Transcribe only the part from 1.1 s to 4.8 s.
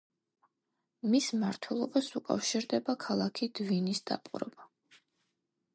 მის მმართველობას უკავშირდება ქალაქი დვინის დაპყრობა.